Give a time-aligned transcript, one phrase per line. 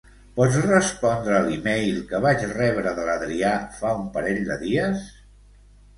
[0.37, 5.05] Pots respondre l'e-mail que vaig rebre de l'Adrià fa un parell de dies?